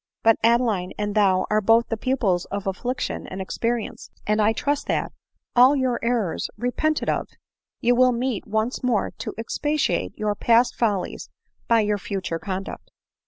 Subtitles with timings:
[0.23, 4.87] But Adeline and thou are both the pupils of affliction and experience; and I trust
[4.87, 5.11] that,
[5.55, 7.27] all your errors repented of,
[7.81, 11.29] you will meet once more to expiate your past follies
[11.71, 12.89] oy your future conduct."